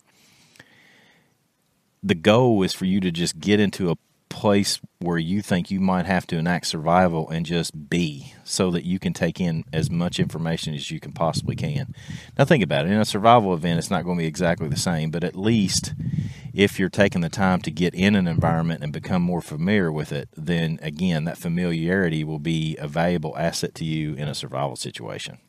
The 2.03 2.15
goal 2.15 2.61
is 2.63 2.73
for 2.73 2.85
you 2.85 2.99
to 2.99 3.11
just 3.11 3.39
get 3.39 3.59
into 3.59 3.89
a 3.89 3.97
place 4.29 4.79
where 4.99 5.17
you 5.17 5.41
think 5.41 5.71
you 5.71 5.79
might 5.79 6.05
have 6.05 6.27
to 6.27 6.37
enact 6.37 6.67
survival 6.67 7.29
and 7.29 7.45
just 7.45 7.89
be 7.89 8.33
so 8.43 8.69
that 8.69 8.83
you 8.83 8.99
can 8.99 9.13
take 9.13 9.39
in 9.39 9.63
as 9.71 9.89
much 9.89 10.19
information 10.19 10.73
as 10.73 10.91
you 10.91 10.99
can 10.99 11.13
possibly 11.13 11.55
can. 11.55 11.95
Now, 12.37 12.43
think 12.43 12.63
about 12.63 12.85
it. 12.85 12.91
In 12.91 12.99
a 12.99 13.05
survival 13.05 13.53
event, 13.53 13.79
it's 13.79 13.89
not 13.89 14.03
going 14.03 14.17
to 14.17 14.21
be 14.23 14.27
exactly 14.27 14.67
the 14.67 14.75
same, 14.75 15.09
but 15.09 15.23
at 15.23 15.35
least 15.37 15.93
if 16.55 16.79
you're 16.79 16.89
taking 16.89 17.21
the 17.21 17.29
time 17.29 17.61
to 17.61 17.71
get 17.71 17.93
in 17.93 18.15
an 18.15 18.27
environment 18.27 18.83
and 18.83 18.93
become 18.93 19.21
more 19.21 19.41
familiar 19.41 19.91
with 19.91 20.11
it, 20.11 20.29
then 20.35 20.79
again, 20.81 21.25
that 21.25 21.37
familiarity 21.37 22.23
will 22.23 22.39
be 22.39 22.77
a 22.77 22.87
valuable 22.87 23.37
asset 23.37 23.75
to 23.75 23.85
you 23.85 24.13
in 24.13 24.27
a 24.27 24.35
survival 24.35 24.75
situation. 24.75 25.39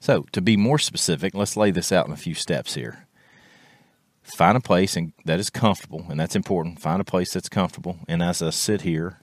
So, 0.00 0.26
to 0.32 0.42
be 0.42 0.56
more 0.56 0.78
specific, 0.78 1.34
let's 1.34 1.56
lay 1.56 1.70
this 1.70 1.90
out 1.90 2.06
in 2.06 2.12
a 2.12 2.16
few 2.16 2.34
steps 2.34 2.74
here 2.74 3.06
find 4.24 4.56
a 4.56 4.60
place 4.60 4.96
and 4.96 5.12
that 5.26 5.38
is 5.38 5.50
comfortable, 5.50 6.06
and 6.08 6.18
that's 6.18 6.34
important. 6.34 6.80
Find 6.80 7.00
a 7.00 7.04
place 7.04 7.32
that's 7.32 7.48
comfortable. 7.48 7.98
And 8.08 8.22
as 8.22 8.42
I 8.42 8.50
sit 8.50 8.80
here 8.80 9.20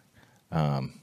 um, 0.51 1.00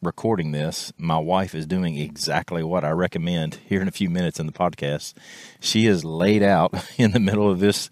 recording 0.00 0.52
this, 0.52 0.92
my 0.96 1.18
wife 1.18 1.54
is 1.54 1.66
doing 1.66 1.96
exactly 1.96 2.62
what 2.62 2.84
I 2.84 2.90
recommend 2.90 3.56
here 3.66 3.82
in 3.82 3.88
a 3.88 3.92
few 3.92 4.08
minutes 4.08 4.38
in 4.38 4.46
the 4.46 4.52
podcast. 4.52 5.14
She 5.60 5.86
is 5.86 6.04
laid 6.04 6.42
out 6.42 6.72
in 6.98 7.12
the 7.12 7.20
middle 7.20 7.50
of 7.50 7.60
this 7.60 7.90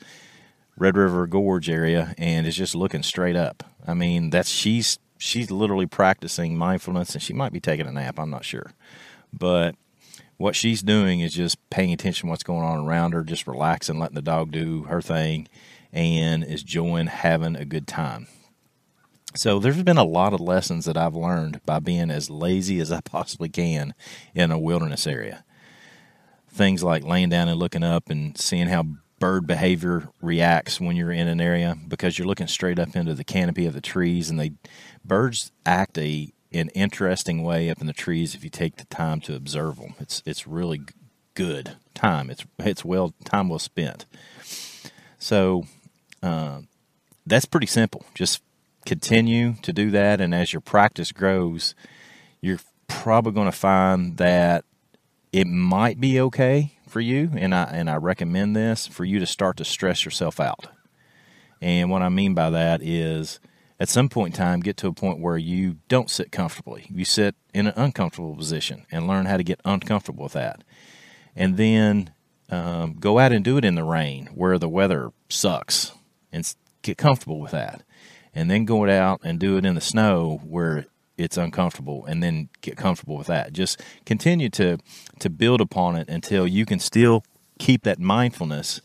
Red 0.76 0.96
River 0.96 1.26
Gorge 1.26 1.68
area 1.68 2.14
and 2.18 2.46
is 2.46 2.56
just 2.56 2.74
looking 2.74 3.02
straight 3.02 3.36
up. 3.36 3.64
I 3.86 3.94
mean, 3.94 4.30
that's 4.30 4.48
she's 4.48 4.98
she's 5.18 5.50
literally 5.50 5.86
practicing 5.86 6.56
mindfulness, 6.56 7.14
and 7.14 7.22
she 7.22 7.32
might 7.32 7.52
be 7.52 7.60
taking 7.60 7.86
a 7.86 7.92
nap. 7.92 8.18
I'm 8.18 8.30
not 8.30 8.44
sure, 8.44 8.72
but 9.32 9.74
what 10.36 10.54
she's 10.54 10.82
doing 10.82 11.20
is 11.20 11.32
just 11.32 11.58
paying 11.70 11.92
attention 11.92 12.28
what's 12.28 12.42
going 12.42 12.64
on 12.64 12.86
around 12.86 13.12
her, 13.12 13.22
just 13.22 13.46
relaxing, 13.46 13.98
letting 13.98 14.14
the 14.14 14.22
dog 14.22 14.52
do 14.52 14.82
her 14.84 15.00
thing, 15.00 15.48
and 15.92 16.44
is 16.44 16.62
enjoying 16.62 17.06
having 17.06 17.56
a 17.56 17.64
good 17.64 17.86
time. 17.86 18.26
So 19.36 19.58
there's 19.58 19.82
been 19.82 19.98
a 19.98 20.04
lot 20.04 20.32
of 20.32 20.40
lessons 20.40 20.86
that 20.86 20.96
I've 20.96 21.14
learned 21.14 21.60
by 21.66 21.78
being 21.78 22.10
as 22.10 22.30
lazy 22.30 22.80
as 22.80 22.90
I 22.90 23.00
possibly 23.02 23.50
can 23.50 23.94
in 24.34 24.50
a 24.50 24.58
wilderness 24.58 25.06
area. 25.06 25.44
Things 26.48 26.82
like 26.82 27.04
laying 27.04 27.28
down 27.28 27.48
and 27.48 27.58
looking 27.58 27.82
up 27.82 28.08
and 28.08 28.36
seeing 28.38 28.68
how 28.68 28.86
bird 29.18 29.46
behavior 29.46 30.08
reacts 30.22 30.80
when 30.80 30.96
you're 30.96 31.12
in 31.12 31.28
an 31.28 31.40
area 31.40 31.76
because 31.86 32.18
you're 32.18 32.26
looking 32.26 32.46
straight 32.46 32.78
up 32.78 32.96
into 32.96 33.14
the 33.14 33.24
canopy 33.24 33.66
of 33.66 33.74
the 33.74 33.80
trees 33.80 34.30
and 34.30 34.40
they 34.40 34.52
birds 35.04 35.52
act 35.64 35.98
a 35.98 36.32
an 36.52 36.68
interesting 36.70 37.42
way 37.42 37.68
up 37.68 37.80
in 37.80 37.86
the 37.86 37.92
trees 37.92 38.34
if 38.34 38.42
you 38.42 38.48
take 38.48 38.76
the 38.76 38.84
time 38.86 39.20
to 39.20 39.34
observe 39.34 39.76
them. 39.76 39.94
It's 39.98 40.22
it's 40.24 40.46
really 40.46 40.80
good 41.34 41.76
time. 41.94 42.30
It's 42.30 42.46
it's 42.58 42.84
well 42.84 43.14
time 43.24 43.48
well 43.48 43.58
spent. 43.58 44.06
So 45.18 45.66
uh, 46.22 46.60
that's 47.26 47.44
pretty 47.44 47.66
simple. 47.66 48.06
Just 48.14 48.40
continue 48.86 49.54
to 49.62 49.72
do 49.72 49.90
that, 49.90 50.20
and 50.20 50.34
as 50.34 50.52
your 50.52 50.60
practice 50.60 51.12
grows, 51.12 51.74
you're 52.40 52.60
probably 52.88 53.32
going 53.32 53.50
to 53.50 53.52
find 53.52 54.16
that 54.16 54.64
it 55.32 55.46
might 55.46 56.00
be 56.00 56.20
okay 56.20 56.78
for 56.88 57.00
you, 57.00 57.30
and 57.36 57.54
I 57.54 57.64
and 57.64 57.90
I 57.90 57.96
recommend 57.96 58.56
this 58.56 58.86
for 58.86 59.04
you 59.04 59.18
to 59.18 59.26
start 59.26 59.58
to 59.58 59.64
stress 59.64 60.04
yourself 60.04 60.40
out. 60.40 60.68
And 61.60 61.90
what 61.90 62.02
I 62.02 62.08
mean 62.08 62.34
by 62.34 62.50
that 62.50 62.82
is 62.82 63.40
at 63.78 63.88
some 63.88 64.08
point 64.08 64.34
in 64.34 64.38
time 64.38 64.60
get 64.60 64.76
to 64.78 64.88
a 64.88 64.92
point 64.92 65.20
where 65.20 65.36
you 65.36 65.76
don't 65.88 66.10
sit 66.10 66.32
comfortably. 66.32 66.86
You 66.88 67.04
sit 67.04 67.34
in 67.52 67.66
an 67.66 67.74
uncomfortable 67.76 68.36
position 68.36 68.86
and 68.90 69.06
learn 69.06 69.26
how 69.26 69.36
to 69.36 69.42
get 69.42 69.60
uncomfortable 69.64 70.24
with 70.24 70.32
that. 70.34 70.64
And 71.34 71.56
then 71.56 72.12
um, 72.50 72.94
go 72.94 73.18
out 73.18 73.32
and 73.32 73.44
do 73.44 73.56
it 73.58 73.64
in 73.64 73.74
the 73.74 73.84
rain 73.84 74.28
where 74.34 74.58
the 74.58 74.68
weather 74.68 75.12
sucks 75.28 75.92
and 76.32 76.54
get 76.82 76.96
comfortable 76.96 77.40
with 77.40 77.50
that. 77.50 77.82
And 78.36 78.50
then 78.50 78.64
go 78.66 78.88
out 78.88 79.20
and 79.24 79.40
do 79.40 79.56
it 79.56 79.64
in 79.64 79.74
the 79.74 79.80
snow 79.80 80.40
where 80.44 80.86
it's 81.16 81.36
uncomfortable 81.36 82.04
and 82.04 82.22
then 82.22 82.50
get 82.60 82.76
comfortable 82.76 83.16
with 83.16 83.26
that. 83.26 83.52
Just 83.52 83.82
continue 84.04 84.50
to 84.50 84.78
to 85.18 85.30
build 85.30 85.60
upon 85.60 85.96
it 85.96 86.08
until 86.08 86.46
you 86.46 86.66
can 86.66 86.78
still 86.78 87.24
keep 87.58 87.82
that 87.84 87.98
mindfulness 87.98 88.82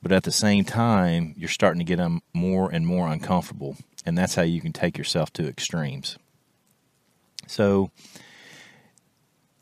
but 0.00 0.12
at 0.12 0.22
the 0.22 0.30
same 0.30 0.64
time 0.64 1.34
you're 1.36 1.48
starting 1.48 1.80
to 1.80 1.84
get 1.84 1.96
them 1.96 2.22
more 2.32 2.70
and 2.72 2.86
more 2.86 3.08
uncomfortable 3.08 3.76
and 4.04 4.16
that's 4.16 4.34
how 4.34 4.42
you 4.42 4.60
can 4.60 4.72
take 4.72 4.98
yourself 4.98 5.32
to 5.34 5.48
extremes. 5.48 6.18
So, 7.46 7.90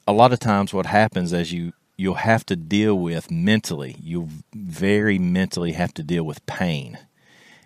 a 0.07 0.13
lot 0.13 0.33
of 0.33 0.41
times, 0.41 0.75
what 0.75 0.87
happens 0.87 1.33
as 1.33 1.53
you 1.53 1.73
you'll 1.97 2.15
have 2.15 2.45
to 2.47 2.57
deal 2.57 2.99
with 2.99 3.31
mentally, 3.31 3.97
you'll 4.01 4.31
very 4.55 5.19
mentally 5.19 5.73
have 5.73 5.95
to 5.95 6.03
deal 6.03 6.25
with 6.25 6.45
pain. 6.47 6.99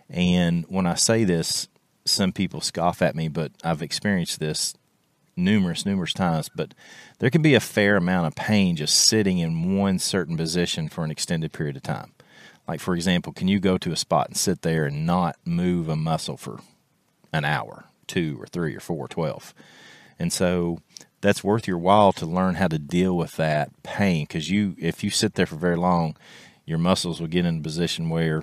And 0.08 0.64
when 0.68 0.86
I 0.86 0.94
say 0.94 1.24
this, 1.24 1.68
some 2.04 2.32
people 2.32 2.60
scoff 2.60 3.02
at 3.02 3.16
me, 3.16 3.28
but 3.28 3.52
I've 3.64 3.82
experienced 3.82 4.38
this 4.38 4.74
numerous, 5.36 5.84
numerous 5.84 6.12
times. 6.12 6.48
But 6.54 6.74
there 7.18 7.30
can 7.30 7.42
be 7.42 7.54
a 7.54 7.60
fair 7.60 7.96
amount 7.96 8.26
of 8.28 8.34
pain 8.34 8.76
just 8.76 8.96
sitting 8.96 9.38
in 9.38 9.76
one 9.76 9.98
certain 9.98 10.36
position 10.36 10.88
for 10.88 11.04
an 11.04 11.10
extended 11.10 11.52
period 11.52 11.76
of 11.76 11.82
time. 11.82 12.12
Like, 12.68 12.80
for 12.80 12.94
example, 12.94 13.32
can 13.32 13.48
you 13.48 13.60
go 13.60 13.78
to 13.78 13.92
a 13.92 13.96
spot 13.96 14.28
and 14.28 14.36
sit 14.36 14.62
there 14.62 14.86
and 14.86 15.06
not 15.06 15.36
move 15.44 15.88
a 15.88 15.96
muscle 15.96 16.36
for 16.36 16.60
an 17.32 17.44
hour, 17.44 17.84
two 18.06 18.38
or 18.40 18.46
three 18.46 18.74
or 18.74 18.80
four, 18.80 19.08
twelve? 19.08 19.54
And 20.18 20.32
so 20.32 20.80
that's 21.20 21.44
worth 21.44 21.68
your 21.68 21.78
while 21.78 22.12
to 22.14 22.26
learn 22.26 22.56
how 22.56 22.68
to 22.68 22.78
deal 22.78 23.16
with 23.16 23.36
that 23.36 23.70
pain 23.82 24.24
because 24.24 24.50
you, 24.50 24.74
if 24.78 25.04
you 25.04 25.10
sit 25.10 25.34
there 25.34 25.46
for 25.46 25.56
very 25.56 25.76
long, 25.76 26.16
your 26.64 26.78
muscles 26.78 27.20
will 27.20 27.28
get 27.28 27.46
in 27.46 27.58
a 27.58 27.62
position 27.62 28.08
where, 28.08 28.42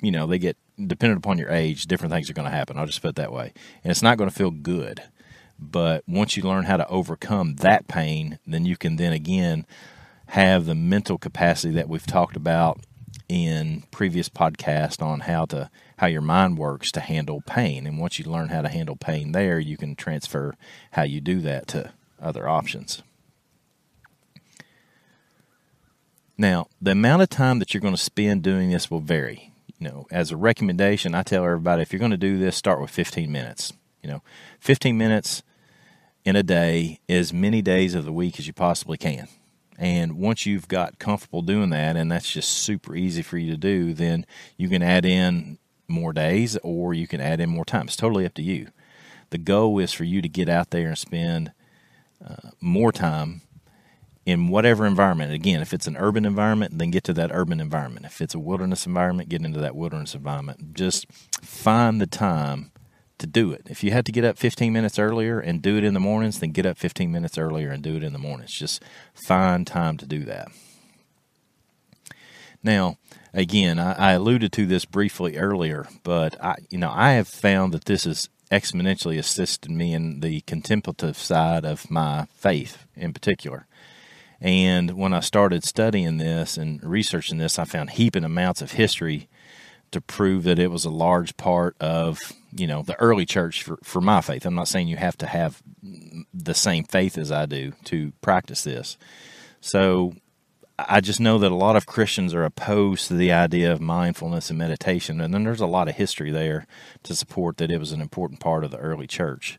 you 0.00 0.10
know, 0.10 0.26
they 0.26 0.38
get, 0.38 0.56
dependent 0.76 1.18
upon 1.18 1.38
your 1.38 1.50
age, 1.50 1.86
different 1.86 2.12
things 2.12 2.30
are 2.30 2.34
going 2.34 2.48
to 2.48 2.56
happen. 2.56 2.78
I'll 2.78 2.86
just 2.86 3.02
put 3.02 3.10
it 3.10 3.16
that 3.16 3.32
way. 3.32 3.52
And 3.84 3.90
it's 3.90 4.02
not 4.02 4.18
going 4.18 4.30
to 4.30 4.36
feel 4.36 4.50
good. 4.50 5.02
But 5.58 6.04
once 6.08 6.36
you 6.36 6.42
learn 6.42 6.64
how 6.64 6.78
to 6.78 6.88
overcome 6.88 7.56
that 7.56 7.86
pain, 7.86 8.38
then 8.46 8.64
you 8.64 8.76
can 8.76 8.96
then 8.96 9.12
again 9.12 9.66
have 10.28 10.64
the 10.64 10.74
mental 10.74 11.18
capacity 11.18 11.74
that 11.74 11.88
we've 11.88 12.06
talked 12.06 12.36
about 12.36 12.80
in 13.28 13.84
previous 13.90 14.28
podcast 14.28 15.00
on 15.00 15.20
how 15.20 15.44
to 15.44 15.70
how 15.98 16.06
your 16.06 16.20
mind 16.20 16.58
works 16.58 16.90
to 16.90 16.98
handle 16.98 17.40
pain 17.46 17.86
and 17.86 17.96
once 17.96 18.18
you 18.18 18.24
learn 18.24 18.48
how 18.48 18.60
to 18.60 18.68
handle 18.68 18.96
pain 18.96 19.30
there 19.30 19.60
you 19.60 19.76
can 19.76 19.94
transfer 19.94 20.52
how 20.92 21.02
you 21.02 21.20
do 21.20 21.40
that 21.40 21.68
to 21.68 21.92
other 22.20 22.48
options 22.48 23.04
now 26.36 26.66
the 26.82 26.90
amount 26.90 27.22
of 27.22 27.28
time 27.28 27.60
that 27.60 27.72
you're 27.72 27.80
going 27.80 27.94
to 27.94 28.00
spend 28.00 28.42
doing 28.42 28.70
this 28.70 28.90
will 28.90 28.98
vary 28.98 29.49
you 29.80 29.88
know 29.88 30.06
as 30.12 30.30
a 30.30 30.36
recommendation 30.36 31.14
i 31.14 31.22
tell 31.22 31.44
everybody 31.44 31.82
if 31.82 31.92
you're 31.92 31.98
going 31.98 32.12
to 32.12 32.16
do 32.16 32.38
this 32.38 32.56
start 32.56 32.80
with 32.80 32.90
15 32.90 33.32
minutes 33.32 33.72
you 34.02 34.08
know 34.08 34.22
15 34.60 34.96
minutes 34.96 35.42
in 36.24 36.36
a 36.36 36.42
day 36.42 37.00
as 37.08 37.32
many 37.32 37.60
days 37.60 37.94
of 37.94 38.04
the 38.04 38.12
week 38.12 38.38
as 38.38 38.46
you 38.46 38.52
possibly 38.52 38.96
can 38.96 39.26
and 39.80 40.18
once 40.18 40.44
you've 40.44 40.68
got 40.68 40.98
comfortable 40.98 41.40
doing 41.40 41.70
that, 41.70 41.96
and 41.96 42.12
that's 42.12 42.30
just 42.30 42.50
super 42.50 42.94
easy 42.94 43.22
for 43.22 43.38
you 43.38 43.50
to 43.50 43.56
do, 43.56 43.94
then 43.94 44.26
you 44.58 44.68
can 44.68 44.82
add 44.82 45.06
in 45.06 45.58
more 45.88 46.12
days 46.12 46.58
or 46.62 46.92
you 46.92 47.08
can 47.08 47.18
add 47.22 47.40
in 47.40 47.48
more 47.48 47.64
time. 47.64 47.86
It's 47.86 47.96
totally 47.96 48.26
up 48.26 48.34
to 48.34 48.42
you. 48.42 48.68
The 49.30 49.38
goal 49.38 49.78
is 49.78 49.94
for 49.94 50.04
you 50.04 50.20
to 50.20 50.28
get 50.28 50.50
out 50.50 50.68
there 50.68 50.88
and 50.88 50.98
spend 50.98 51.52
uh, 52.22 52.50
more 52.60 52.92
time 52.92 53.40
in 54.30 54.48
whatever 54.48 54.86
environment. 54.86 55.32
Again, 55.32 55.60
if 55.60 55.74
it's 55.74 55.86
an 55.86 55.96
urban 55.96 56.24
environment, 56.24 56.78
then 56.78 56.90
get 56.90 57.04
to 57.04 57.12
that 57.14 57.30
urban 57.32 57.60
environment. 57.60 58.06
If 58.06 58.20
it's 58.20 58.34
a 58.34 58.38
wilderness 58.38 58.86
environment, 58.86 59.28
get 59.28 59.42
into 59.44 59.60
that 59.60 59.76
wilderness 59.76 60.14
environment. 60.14 60.74
Just 60.74 61.10
find 61.42 62.00
the 62.00 62.06
time 62.06 62.70
to 63.18 63.26
do 63.26 63.52
it. 63.52 63.66
If 63.68 63.84
you 63.84 63.90
had 63.90 64.06
to 64.06 64.12
get 64.12 64.24
up 64.24 64.38
15 64.38 64.72
minutes 64.72 64.98
earlier 64.98 65.38
and 65.38 65.60
do 65.60 65.76
it 65.76 65.84
in 65.84 65.94
the 65.94 66.00
mornings, 66.00 66.40
then 66.40 66.52
get 66.52 66.66
up 66.66 66.78
15 66.78 67.12
minutes 67.12 67.38
earlier 67.38 67.70
and 67.70 67.82
do 67.82 67.96
it 67.96 68.02
in 68.02 68.12
the 68.12 68.18
mornings. 68.18 68.52
Just 68.52 68.82
find 69.12 69.66
time 69.66 69.96
to 69.98 70.06
do 70.06 70.24
that. 70.24 70.48
Now, 72.62 72.96
again, 73.32 73.78
I, 73.78 73.92
I 73.92 74.12
alluded 74.12 74.52
to 74.52 74.66
this 74.66 74.84
briefly 74.84 75.36
earlier, 75.36 75.86
but 76.02 76.42
I, 76.42 76.56
you 76.68 76.78
know, 76.78 76.92
I 76.92 77.12
have 77.12 77.28
found 77.28 77.72
that 77.72 77.86
this 77.86 78.04
has 78.04 78.28
exponentially 78.50 79.18
assisted 79.18 79.70
me 79.70 79.94
in 79.94 80.20
the 80.20 80.40
contemplative 80.42 81.16
side 81.16 81.64
of 81.64 81.90
my 81.90 82.26
faith, 82.34 82.86
in 82.96 83.12
particular. 83.12 83.66
And 84.40 84.92
when 84.92 85.12
I 85.12 85.20
started 85.20 85.64
studying 85.64 86.16
this 86.16 86.56
and 86.56 86.82
researching 86.82 87.38
this, 87.38 87.58
I 87.58 87.64
found 87.64 87.90
heaping 87.90 88.24
amounts 88.24 88.62
of 88.62 88.72
history 88.72 89.28
to 89.90 90.00
prove 90.00 90.44
that 90.44 90.58
it 90.58 90.70
was 90.70 90.84
a 90.84 90.90
large 90.90 91.36
part 91.36 91.76
of 91.80 92.32
you 92.52 92.66
know 92.66 92.82
the 92.82 92.98
early 93.00 93.26
church 93.26 93.62
for, 93.62 93.76
for 93.82 94.00
my 94.00 94.20
faith 94.20 94.44
i'm 94.46 94.54
not 94.54 94.68
saying 94.68 94.88
you 94.88 94.96
have 94.96 95.16
to 95.18 95.26
have 95.26 95.62
the 96.32 96.54
same 96.54 96.84
faith 96.84 97.18
as 97.18 97.32
i 97.32 97.46
do 97.46 97.72
to 97.84 98.12
practice 98.20 98.62
this 98.62 98.96
so 99.60 100.14
I 100.88 101.00
just 101.00 101.20
know 101.20 101.38
that 101.38 101.52
a 101.52 101.56
lot 101.56 101.76
of 101.76 101.86
Christians 101.86 102.32
are 102.32 102.44
opposed 102.44 103.08
to 103.08 103.14
the 103.14 103.32
idea 103.32 103.72
of 103.72 103.80
mindfulness 103.80 104.48
and 104.48 104.58
meditation, 104.58 105.20
and 105.20 105.34
then 105.34 105.44
there's 105.44 105.60
a 105.60 105.66
lot 105.66 105.88
of 105.88 105.96
history 105.96 106.30
there 106.30 106.66
to 107.02 107.14
support 107.14 107.58
that 107.58 107.70
it 107.70 107.78
was 107.78 107.92
an 107.92 108.00
important 108.00 108.40
part 108.40 108.64
of 108.64 108.70
the 108.70 108.78
early 108.78 109.06
church. 109.06 109.58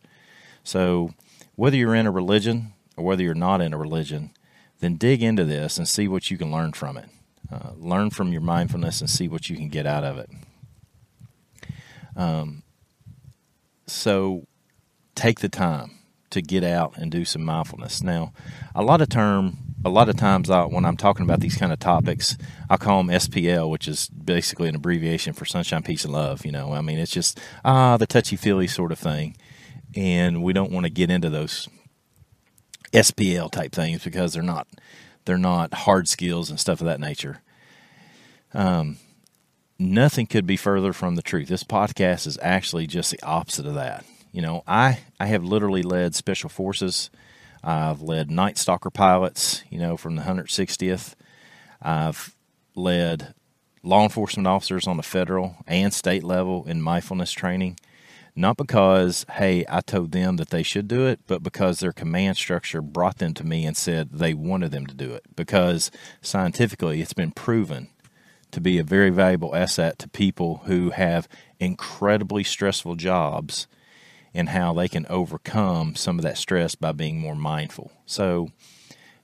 So, 0.63 1.13
whether 1.55 1.77
you're 1.77 1.93
in 1.93 2.07
a 2.07 2.11
religion 2.11 2.73
or 2.97 3.05
whether 3.05 3.21
you're 3.21 3.35
not 3.35 3.61
in 3.61 3.73
a 3.73 3.77
religion, 3.77 4.31
then 4.81 4.95
dig 4.95 5.23
into 5.23 5.45
this 5.45 5.77
and 5.77 5.87
see 5.87 6.07
what 6.07 6.29
you 6.29 6.37
can 6.37 6.51
learn 6.51 6.73
from 6.73 6.97
it. 6.97 7.09
Uh, 7.51 7.71
learn 7.77 8.09
from 8.09 8.31
your 8.31 8.41
mindfulness 8.41 8.99
and 8.99 9.09
see 9.09 9.27
what 9.27 9.49
you 9.49 9.55
can 9.55 9.69
get 9.69 9.85
out 9.85 10.03
of 10.03 10.17
it. 10.17 10.29
Um, 12.15 12.63
so, 13.87 14.47
take 15.15 15.39
the 15.39 15.49
time 15.49 15.99
to 16.31 16.41
get 16.41 16.63
out 16.63 16.97
and 16.97 17.11
do 17.11 17.23
some 17.25 17.43
mindfulness. 17.43 18.01
Now, 18.01 18.33
a 18.73 18.81
lot 18.81 19.01
of 19.01 19.09
term, 19.09 19.57
a 19.83 19.89
lot 19.89 20.09
of 20.09 20.15
times 20.15 20.49
I, 20.49 20.63
when 20.63 20.85
I'm 20.85 20.97
talking 20.97 21.23
about 21.23 21.41
these 21.41 21.57
kind 21.57 21.71
of 21.71 21.79
topics, 21.79 22.37
I 22.69 22.77
call 22.77 23.03
them 23.03 23.15
SPL, 23.15 23.69
which 23.69 23.87
is 23.87 24.07
basically 24.09 24.69
an 24.69 24.75
abbreviation 24.75 25.33
for 25.33 25.45
sunshine, 25.45 25.83
peace, 25.83 26.05
and 26.05 26.13
love. 26.13 26.45
You 26.45 26.51
know, 26.51 26.73
I 26.73 26.81
mean, 26.81 26.99
it's 26.99 27.11
just 27.11 27.39
ah 27.63 27.97
the 27.97 28.07
touchy 28.07 28.35
feely 28.35 28.67
sort 28.67 28.91
of 28.91 28.99
thing, 28.99 29.35
and 29.95 30.41
we 30.41 30.53
don't 30.53 30.71
want 30.71 30.85
to 30.85 30.89
get 30.89 31.11
into 31.11 31.29
those 31.29 31.67
SPL 32.93 33.51
type 33.51 33.71
things 33.71 34.03
because 34.03 34.33
they're 34.33 34.43
not 34.43 34.67
they're 35.25 35.37
not 35.37 35.73
hard 35.73 36.07
skills 36.07 36.49
and 36.49 36.59
stuff 36.59 36.81
of 36.81 36.87
that 36.87 36.99
nature. 36.99 37.41
Um, 38.53 38.97
nothing 39.77 40.27
could 40.27 40.45
be 40.45 40.57
further 40.57 40.93
from 40.93 41.15
the 41.15 41.21
truth. 41.21 41.47
This 41.47 41.63
podcast 41.63 42.27
is 42.27 42.37
actually 42.41 42.87
just 42.87 43.11
the 43.11 43.21
opposite 43.23 43.65
of 43.65 43.75
that. 43.75 44.05
You 44.31 44.41
know, 44.41 44.63
I, 44.67 44.99
I 45.19 45.27
have 45.27 45.43
literally 45.43 45.83
led 45.83 46.15
special 46.15 46.49
forces. 46.49 47.09
I've 47.63 48.01
led 48.01 48.31
Night 48.31 48.57
Stalker 48.57 48.89
pilots, 48.89 49.63
you 49.69 49.77
know, 49.77 49.97
from 49.97 50.15
the 50.15 50.23
160th. 50.23 51.15
I've 51.81 52.35
led 52.75 53.33
law 53.83 54.03
enforcement 54.03 54.47
officers 54.47 54.87
on 54.87 54.97
the 54.97 55.03
federal 55.03 55.57
and 55.67 55.93
state 55.93 56.23
level 56.23 56.65
in 56.67 56.81
mindfulness 56.81 57.31
training. 57.31 57.77
Not 58.35 58.57
because, 58.57 59.25
hey, 59.31 59.65
I 59.69 59.81
told 59.81 60.11
them 60.11 60.37
that 60.37 60.49
they 60.49 60.63
should 60.63 60.87
do 60.87 61.05
it, 61.05 61.19
but 61.27 61.43
because 61.43 61.79
their 61.79 61.91
command 61.91 62.37
structure 62.37 62.81
brought 62.81 63.17
them 63.17 63.33
to 63.35 63.45
me 63.45 63.65
and 63.65 63.75
said 63.75 64.11
they 64.11 64.33
wanted 64.33 64.71
them 64.71 64.87
to 64.87 64.95
do 64.95 65.11
it. 65.11 65.23
Because 65.35 65.91
scientifically, 66.21 67.01
it's 67.01 67.13
been 67.13 67.31
proven 67.31 67.89
to 68.51 68.61
be 68.61 68.77
a 68.77 68.83
very 68.83 69.09
valuable 69.09 69.55
asset 69.55 69.99
to 69.99 70.09
people 70.09 70.61
who 70.65 70.91
have 70.91 71.27
incredibly 71.59 72.43
stressful 72.43 72.95
jobs 72.95 73.67
and 74.33 74.49
how 74.49 74.73
they 74.73 74.87
can 74.87 75.05
overcome 75.09 75.95
some 75.95 76.17
of 76.17 76.23
that 76.23 76.37
stress 76.37 76.75
by 76.75 76.91
being 76.91 77.19
more 77.19 77.35
mindful. 77.35 77.91
So, 78.05 78.51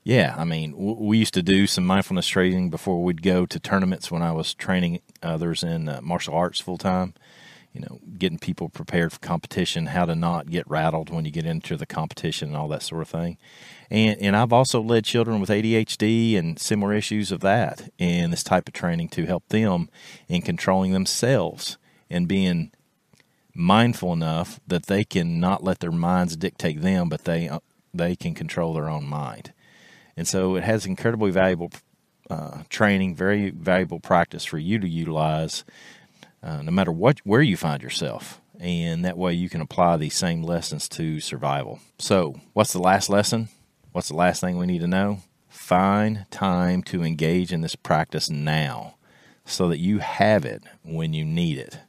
yeah, 0.04 0.36
I 0.38 0.44
mean, 0.44 0.74
we 0.76 1.18
used 1.18 1.34
to 1.34 1.44
do 1.44 1.68
some 1.68 1.86
mindfulness 1.86 2.28
training 2.28 2.70
before 2.70 3.04
we'd 3.04 3.22
go 3.22 3.46
to 3.46 3.60
tournaments 3.60 4.12
when 4.12 4.22
I 4.22 4.32
was 4.32 4.54
training 4.54 5.00
others 5.24 5.64
in 5.64 5.88
uh, 5.90 6.02
martial 6.02 6.34
arts 6.34 6.60
full 6.60 6.78
time. 6.78 7.14
You 7.78 7.86
know, 7.88 8.00
getting 8.18 8.40
people 8.40 8.70
prepared 8.70 9.14
for 9.14 9.20
competition, 9.20 9.86
how 9.86 10.06
to 10.06 10.16
not 10.16 10.50
get 10.50 10.68
rattled 10.68 11.12
when 11.12 11.26
you 11.26 11.32
get 11.32 11.46
into 11.46 11.78
the 11.78 11.86
competition, 11.86 12.50
and 12.50 12.58
all 12.58 12.68
that 12.70 12.82
sort 12.82 13.04
of 13.04 13.10
thing. 13.10 13.38
And 13.92 14.20
and 14.20 14.36
I've 14.36 14.52
also 14.52 14.82
led 14.82 15.06
children 15.06 15.40
with 15.40 15.52
ADHD 15.52 16.36
and 16.38 16.58
similar 16.58 16.94
issues 16.94 17.32
of 17.32 17.42
that 17.42 17.90
in 18.00 18.32
this 18.32 18.44
type 18.44 18.68
of 18.68 18.74
training 18.74 19.10
to 19.10 19.26
help 19.28 19.48
them 19.50 19.90
in 20.28 20.42
controlling 20.42 20.92
themselves 20.92 21.78
and 22.10 22.28
being 22.28 22.72
mindful 23.54 24.12
enough 24.12 24.60
that 24.66 24.88
they 24.88 25.04
can 25.04 25.40
not 25.40 25.64
let 25.64 25.80
their 25.80 25.92
minds 25.92 26.36
dictate 26.36 26.82
them, 26.82 27.10
but 27.10 27.26
they 27.26 27.48
uh, 27.48 27.60
they 27.94 28.16
can 28.16 28.34
control 28.34 28.74
their 28.74 28.90
own 28.90 29.06
mind. 29.06 29.54
And 30.16 30.28
so 30.28 30.56
it 30.56 30.64
has 30.64 30.88
incredibly 30.88 31.30
valuable 31.30 31.72
uh, 32.30 32.64
training, 32.70 33.16
very 33.16 33.52
valuable 33.52 34.00
practice 34.00 34.44
for 34.44 34.58
you 34.58 34.80
to 34.80 34.88
utilize, 34.88 35.64
uh, 36.42 36.62
no 36.62 36.72
matter 36.72 36.92
what 36.92 37.20
where 37.20 37.42
you 37.42 37.58
find 37.58 37.82
yourself. 37.84 38.42
And 38.60 39.06
that 39.06 39.18
way 39.18 39.34
you 39.34 39.50
can 39.50 39.62
apply 39.62 39.98
these 39.98 40.16
same 40.16 40.42
lessons 40.42 40.90
to 40.90 41.20
survival. 41.20 41.80
So, 42.00 42.40
what's 42.54 42.74
the 42.74 42.80
last 42.80 43.10
lesson? 43.10 43.50
What's 43.92 44.08
the 44.08 44.16
last 44.16 44.42
thing 44.42 44.58
we 44.58 44.66
need 44.66 44.82
to 44.82 44.88
know? 44.88 45.20
Find 45.48 46.26
time 46.32 46.82
to 46.84 47.04
engage 47.04 47.52
in 47.52 47.62
this 47.62 47.76
practice 47.76 48.30
now 48.30 48.96
so 49.46 49.70
that 49.70 49.80
you 49.80 50.00
have 50.00 50.46
it 50.46 50.64
when 50.84 51.14
you 51.14 51.24
need 51.24 51.58
it. 51.58 51.80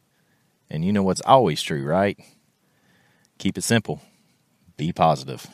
And 0.70 0.84
you 0.84 0.92
know 0.92 1.02
what's 1.02 1.22
always 1.22 1.62
true, 1.62 1.84
right? 1.84 2.18
Keep 3.38 3.58
it 3.58 3.62
simple, 3.62 4.02
be 4.76 4.92
positive, 4.92 5.46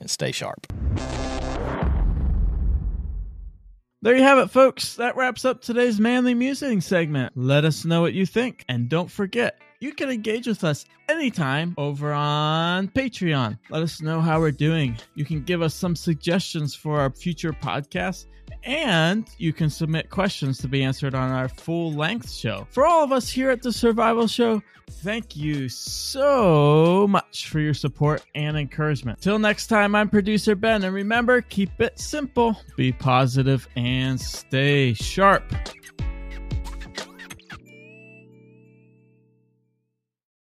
and 0.00 0.10
stay 0.10 0.32
sharp. 0.32 0.66
There 4.02 4.14
you 4.14 4.22
have 4.22 4.38
it, 4.38 4.50
folks. 4.50 4.96
That 4.96 5.16
wraps 5.16 5.44
up 5.46 5.62
today's 5.62 5.98
Manly 5.98 6.34
Musing 6.34 6.82
segment. 6.82 7.32
Let 7.34 7.64
us 7.64 7.84
know 7.86 8.02
what 8.02 8.12
you 8.12 8.26
think. 8.26 8.64
And 8.68 8.90
don't 8.90 9.10
forget, 9.10 9.58
you 9.80 9.92
can 9.92 10.10
engage 10.10 10.46
with 10.46 10.64
us 10.64 10.84
anytime 11.08 11.74
over 11.78 12.12
on 12.12 12.88
Patreon. 12.88 13.58
Let 13.70 13.82
us 13.82 14.00
know 14.00 14.20
how 14.20 14.40
we're 14.40 14.50
doing. 14.50 14.96
You 15.14 15.24
can 15.24 15.42
give 15.42 15.62
us 15.62 15.74
some 15.74 15.96
suggestions 15.96 16.74
for 16.74 17.00
our 17.00 17.10
future 17.10 17.52
podcasts 17.52 18.26
and 18.62 19.28
you 19.38 19.52
can 19.52 19.70
submit 19.70 20.10
questions 20.10 20.58
to 20.58 20.68
be 20.68 20.82
answered 20.82 21.14
on 21.14 21.30
our 21.30 21.48
full 21.48 21.92
length 21.92 22.30
show. 22.30 22.66
For 22.70 22.84
all 22.84 23.04
of 23.04 23.12
us 23.12 23.30
here 23.30 23.50
at 23.50 23.62
the 23.62 23.72
Survival 23.72 24.26
Show, 24.26 24.60
thank 24.90 25.36
you 25.36 25.68
so 25.68 27.06
much 27.08 27.48
for 27.48 27.60
your 27.60 27.74
support 27.74 28.24
and 28.34 28.56
encouragement. 28.56 29.20
Till 29.20 29.38
next 29.38 29.68
time, 29.68 29.94
I'm 29.94 30.08
producer 30.08 30.54
Ben, 30.56 30.84
and 30.84 30.94
remember 30.94 31.40
keep 31.40 31.80
it 31.80 31.98
simple, 31.98 32.56
be 32.76 32.92
positive, 32.92 33.68
and 33.76 34.20
stay 34.20 34.94
sharp. 34.94 35.44